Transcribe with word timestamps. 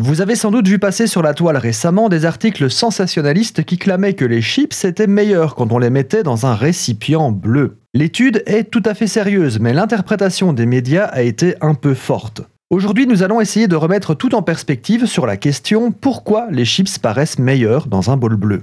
Vous 0.00 0.20
avez 0.20 0.36
sans 0.36 0.52
doute 0.52 0.68
vu 0.68 0.78
passer 0.78 1.08
sur 1.08 1.22
la 1.22 1.34
toile 1.34 1.56
récemment 1.56 2.08
des 2.08 2.24
articles 2.24 2.70
sensationnalistes 2.70 3.64
qui 3.64 3.78
clamaient 3.78 4.14
que 4.14 4.24
les 4.24 4.40
chips 4.40 4.84
étaient 4.84 5.08
meilleurs 5.08 5.56
quand 5.56 5.72
on 5.72 5.78
les 5.78 5.90
mettait 5.90 6.22
dans 6.22 6.46
un 6.46 6.54
récipient 6.54 7.32
bleu. 7.32 7.78
L'étude 7.94 8.44
est 8.46 8.70
tout 8.70 8.82
à 8.84 8.94
fait 8.94 9.08
sérieuse, 9.08 9.58
mais 9.58 9.72
l'interprétation 9.72 10.52
des 10.52 10.66
médias 10.66 11.06
a 11.06 11.22
été 11.22 11.56
un 11.60 11.74
peu 11.74 11.94
forte. 11.94 12.42
Aujourd'hui, 12.70 13.08
nous 13.08 13.24
allons 13.24 13.40
essayer 13.40 13.66
de 13.66 13.74
remettre 13.74 14.14
tout 14.14 14.36
en 14.36 14.42
perspective 14.42 15.06
sur 15.06 15.26
la 15.26 15.36
question 15.36 15.90
pourquoi 15.90 16.46
les 16.52 16.64
chips 16.64 16.98
paraissent 16.98 17.40
meilleurs 17.40 17.88
dans 17.88 18.08
un 18.12 18.16
bol 18.16 18.36
bleu? 18.36 18.62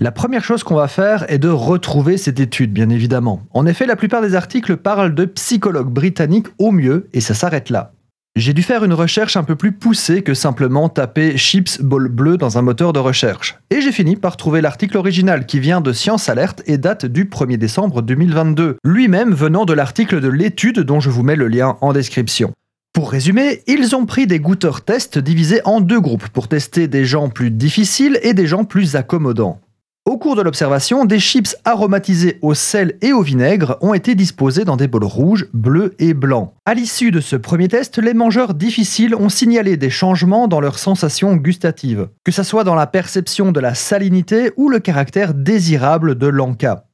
La 0.00 0.12
première 0.12 0.44
chose 0.44 0.62
qu'on 0.62 0.76
va 0.76 0.88
faire 0.88 1.24
est 1.32 1.38
de 1.38 1.48
retrouver 1.48 2.16
cette 2.16 2.38
étude, 2.38 2.72
bien 2.72 2.90
évidemment. 2.90 3.42
En 3.54 3.66
effet, 3.66 3.86
la 3.86 3.96
plupart 3.96 4.22
des 4.22 4.36
articles 4.36 4.76
parlent 4.76 5.16
de 5.16 5.24
psychologues 5.24 5.92
britanniques 5.92 6.48
au 6.58 6.70
mieux, 6.70 7.08
et 7.12 7.20
ça 7.20 7.34
s'arrête 7.34 7.70
là. 7.70 7.93
J'ai 8.36 8.52
dû 8.52 8.64
faire 8.64 8.82
une 8.82 8.94
recherche 8.94 9.36
un 9.36 9.44
peu 9.44 9.54
plus 9.54 9.70
poussée 9.70 10.22
que 10.22 10.34
simplement 10.34 10.88
taper 10.88 11.36
chips 11.36 11.80
bol 11.80 12.08
bleu 12.08 12.36
dans 12.36 12.58
un 12.58 12.62
moteur 12.62 12.92
de 12.92 12.98
recherche. 12.98 13.56
Et 13.70 13.80
j'ai 13.80 13.92
fini 13.92 14.16
par 14.16 14.36
trouver 14.36 14.60
l'article 14.60 14.96
original 14.96 15.46
qui 15.46 15.60
vient 15.60 15.80
de 15.80 15.92
Science 15.92 16.28
Alerte 16.28 16.60
et 16.66 16.76
date 16.76 17.06
du 17.06 17.26
1er 17.26 17.58
décembre 17.58 18.02
2022, 18.02 18.78
lui-même 18.82 19.32
venant 19.32 19.64
de 19.64 19.72
l'article 19.72 20.20
de 20.20 20.26
l'étude 20.26 20.80
dont 20.80 20.98
je 20.98 21.10
vous 21.10 21.22
mets 21.22 21.36
le 21.36 21.46
lien 21.46 21.76
en 21.80 21.92
description. 21.92 22.52
Pour 22.92 23.12
résumer, 23.12 23.62
ils 23.68 23.94
ont 23.94 24.04
pris 24.04 24.26
des 24.26 24.40
goûteurs 24.40 24.80
tests 24.80 25.16
divisés 25.16 25.60
en 25.64 25.80
deux 25.80 26.00
groupes 26.00 26.28
pour 26.28 26.48
tester 26.48 26.88
des 26.88 27.04
gens 27.04 27.28
plus 27.28 27.52
difficiles 27.52 28.18
et 28.22 28.34
des 28.34 28.48
gens 28.48 28.64
plus 28.64 28.96
accommodants. 28.96 29.60
Au 30.06 30.18
cours 30.18 30.36
de 30.36 30.42
l'observation, 30.42 31.06
des 31.06 31.18
chips 31.18 31.56
aromatisés 31.64 32.38
au 32.42 32.52
sel 32.52 32.98
et 33.00 33.14
au 33.14 33.22
vinaigre 33.22 33.78
ont 33.80 33.94
été 33.94 34.14
disposés 34.14 34.66
dans 34.66 34.76
des 34.76 34.86
bols 34.86 35.04
rouges, 35.04 35.48
bleus 35.54 35.94
et 35.98 36.12
blancs. 36.12 36.52
À 36.66 36.74
l'issue 36.74 37.10
de 37.10 37.20
ce 37.20 37.36
premier 37.36 37.68
test, 37.68 37.96
les 37.96 38.12
mangeurs 38.12 38.52
difficiles 38.52 39.14
ont 39.14 39.30
signalé 39.30 39.78
des 39.78 39.88
changements 39.88 40.46
dans 40.46 40.60
leurs 40.60 40.78
sensations 40.78 41.36
gustatives, 41.36 42.10
que 42.22 42.32
ce 42.32 42.42
soit 42.42 42.64
dans 42.64 42.74
la 42.74 42.86
perception 42.86 43.50
de 43.50 43.60
la 43.60 43.74
salinité 43.74 44.52
ou 44.58 44.68
le 44.68 44.78
caractère 44.78 45.32
désirable 45.32 46.18
de 46.18 46.26
l'anka. 46.26 46.84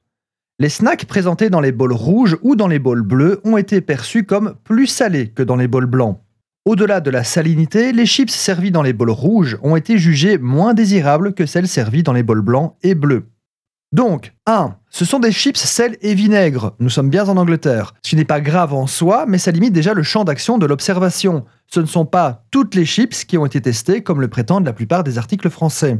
Les 0.60 0.68
snacks 0.68 1.06
présentés 1.06 1.50
dans 1.50 1.60
les 1.60 1.72
bols 1.72 1.92
rouges 1.92 2.36
ou 2.42 2.54
dans 2.54 2.68
les 2.68 2.78
bols 2.78 3.02
bleus 3.02 3.40
ont 3.42 3.56
été 3.56 3.80
perçus 3.80 4.22
comme 4.22 4.54
plus 4.62 4.86
salés 4.86 5.30
que 5.30 5.42
dans 5.42 5.56
les 5.56 5.66
bols 5.66 5.86
blancs. 5.86 6.20
Au-delà 6.66 7.00
de 7.00 7.10
la 7.10 7.24
salinité, 7.24 7.90
les 7.92 8.04
chips 8.04 8.30
servis 8.30 8.70
dans 8.70 8.82
les 8.82 8.92
bols 8.92 9.10
rouges 9.10 9.58
ont 9.62 9.76
été 9.76 9.96
jugées 9.96 10.36
moins 10.36 10.74
désirables 10.74 11.32
que 11.32 11.46
celles 11.46 11.68
servies 11.68 12.02
dans 12.02 12.12
les 12.12 12.22
bols 12.22 12.42
blancs 12.42 12.76
et 12.82 12.94
bleus. 12.94 13.30
Donc, 13.92 14.34
1. 14.46 14.76
Ce 14.90 15.06
sont 15.06 15.20
des 15.20 15.32
chips 15.32 15.58
sel 15.58 15.96
et 16.02 16.14
vinaigre. 16.14 16.74
Nous 16.78 16.90
sommes 16.90 17.08
bien 17.08 17.26
en 17.28 17.38
Angleterre. 17.38 17.94
Ce 18.02 18.14
n'est 18.14 18.26
pas 18.26 18.42
grave 18.42 18.74
en 18.74 18.86
soi, 18.86 19.24
mais 19.26 19.38
ça 19.38 19.52
limite 19.52 19.72
déjà 19.72 19.94
le 19.94 20.02
champ 20.02 20.24
d'action 20.24 20.58
de 20.58 20.66
l'observation. 20.66 21.46
Ce 21.66 21.80
ne 21.80 21.86
sont 21.86 22.04
pas 22.04 22.44
toutes 22.50 22.74
les 22.74 22.84
chips 22.84 23.24
qui 23.24 23.38
ont 23.38 23.46
été 23.46 23.62
testées 23.62 24.02
comme 24.02 24.20
le 24.20 24.28
prétendent 24.28 24.66
la 24.66 24.74
plupart 24.74 25.02
des 25.02 25.16
articles 25.16 25.48
français. 25.48 25.98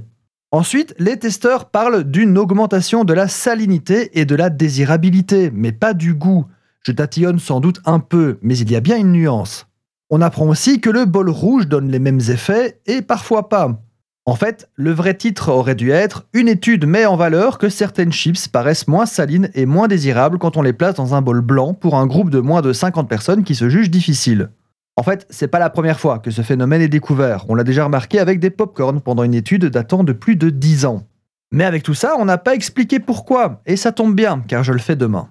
Ensuite, 0.53 0.95
les 0.99 1.19
testeurs 1.19 1.71
parlent 1.71 2.05
d'une 2.05 2.37
augmentation 2.37 3.05
de 3.05 3.15
la 3.15 3.29
salinité 3.29 4.21
et 4.21 4.27
de 4.27 4.35
la 4.35 4.51
désirabilité, 4.51 5.51
mais 5.53 5.73
pas 5.73 5.95
du 5.95 6.13
goût. 6.13 6.45
Je 6.85 6.93
tatillonne 6.93 7.39
sans 7.39 7.61
doute 7.61 7.81
un 7.87 7.99
peu, 7.99 8.39
mais 8.43 8.59
il 8.59 8.71
y 8.71 8.77
a 8.77 8.81
bien 8.81 8.99
une 8.99 9.13
nuance. 9.13 9.70
On 10.13 10.23
apprend 10.23 10.49
aussi 10.49 10.81
que 10.81 10.91
le 10.91 11.05
bol 11.05 11.31
rouge 11.31 11.69
donne 11.69 11.89
les 11.89 12.01
mêmes 12.01 12.19
effets 12.19 12.81
et 12.87 13.01
parfois 13.01 13.49
pas. 13.49 13.81
En 14.27 14.35
fait, 14.35 14.69
le 14.75 14.91
vrai 14.91 15.15
titre 15.15 15.53
aurait 15.53 15.77
dû 15.77 15.93
être 15.93 16.27
Une 16.33 16.49
étude 16.49 16.85
met 16.85 17.07
en 17.07 17.15
valeur 17.15 17.59
que 17.59 17.69
certaines 17.69 18.13
chips 18.13 18.49
paraissent 18.49 18.89
moins 18.89 19.07
salines 19.07 19.51
et 19.55 19.67
moins 19.67 19.87
désirables 19.87 20.39
quand 20.39 20.57
on 20.57 20.63
les 20.63 20.73
place 20.73 20.97
dans 20.97 21.15
un 21.15 21.23
bol 21.23 21.41
blanc 21.41 21.75
pour 21.75 21.95
un 21.95 22.07
groupe 22.07 22.31
de 22.31 22.41
moins 22.41 22.61
de 22.61 22.73
50 22.73 23.09
personnes 23.09 23.45
qui 23.45 23.55
se 23.55 23.69
jugent 23.69 23.91
difficiles. 23.91 24.51
En 24.97 25.05
fait, 25.05 25.27
c'est 25.31 25.47
pas 25.47 25.61
la 25.61 25.71
première 25.71 26.01
fois 26.01 26.19
que 26.19 26.33
ce 26.33 26.43
phénomène 26.43 26.83
est 26.83 26.89
découvert. 26.89 27.47
On 27.49 27.55
l'a 27.55 27.65
déjà 27.65 27.85
remarqué 27.85 28.19
avec 28.19 28.41
des 28.41 28.51
pop-corn 28.51 29.01
pendant 29.01 29.23
une 29.23 29.35
étude 29.35 29.67
datant 29.67 30.03
de 30.03 30.13
plus 30.13 30.35
de 30.35 30.51
10 30.51 30.87
ans. 30.87 31.05
Mais 31.53 31.65
avec 31.65 31.85
tout 31.85 31.95
ça, 31.95 32.17
on 32.19 32.25
n'a 32.25 32.39
pas 32.39 32.55
expliqué 32.55 32.99
pourquoi, 32.99 33.63
et 33.65 33.77
ça 33.77 33.93
tombe 33.93 34.17
bien, 34.17 34.43
car 34.47 34.65
je 34.65 34.73
le 34.73 34.81
fais 34.81 34.97
demain. 34.97 35.29